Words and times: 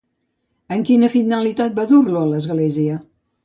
Amb 0.75 0.87
quina 0.87 1.11
finalitat 1.17 1.77
van 1.83 1.93
dur-lo 1.95 2.19
a 2.25 2.33
l'església? 2.33 3.01